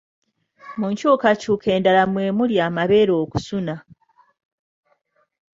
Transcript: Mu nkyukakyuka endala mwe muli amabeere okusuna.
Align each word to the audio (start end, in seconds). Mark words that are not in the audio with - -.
Mu 0.79 0.85
nkyukakyuka 0.91 1.67
endala 1.75 2.03
mwe 2.11 2.25
muli 2.37 2.55
amabeere 2.67 3.13
okusuna. 3.23 3.75